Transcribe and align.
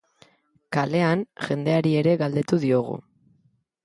Kalean, 0.77 1.19
jendeari 1.47 1.91
ere 1.99 2.15
galdetu 2.21 2.59
diogu. 2.65 2.97